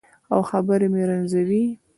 [0.33, 1.63] او خبرې مې رنځورې